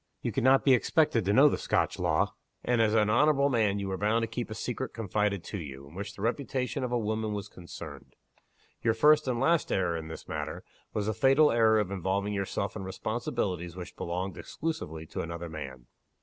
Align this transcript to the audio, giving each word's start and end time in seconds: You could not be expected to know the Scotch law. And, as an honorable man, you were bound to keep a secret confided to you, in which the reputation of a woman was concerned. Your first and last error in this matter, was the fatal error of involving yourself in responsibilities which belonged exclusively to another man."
You 0.23 0.31
could 0.31 0.43
not 0.43 0.65
be 0.65 0.73
expected 0.73 1.25
to 1.25 1.31
know 1.33 1.47
the 1.47 1.59
Scotch 1.59 1.99
law. 1.99 2.33
And, 2.65 2.81
as 2.81 2.95
an 2.95 3.11
honorable 3.11 3.49
man, 3.49 3.77
you 3.77 3.87
were 3.89 3.99
bound 3.99 4.23
to 4.23 4.27
keep 4.27 4.49
a 4.49 4.55
secret 4.55 4.93
confided 4.95 5.43
to 5.43 5.59
you, 5.59 5.85
in 5.87 5.93
which 5.93 6.15
the 6.15 6.23
reputation 6.23 6.83
of 6.83 6.91
a 6.91 6.97
woman 6.97 7.33
was 7.33 7.47
concerned. 7.47 8.15
Your 8.81 8.95
first 8.95 9.27
and 9.27 9.39
last 9.39 9.71
error 9.71 9.95
in 9.95 10.07
this 10.07 10.27
matter, 10.27 10.63
was 10.91 11.05
the 11.05 11.13
fatal 11.13 11.51
error 11.51 11.77
of 11.79 11.91
involving 11.91 12.33
yourself 12.33 12.75
in 12.75 12.81
responsibilities 12.83 13.75
which 13.75 13.95
belonged 13.95 14.37
exclusively 14.37 15.05
to 15.05 15.21
another 15.21 15.49
man." 15.49 15.85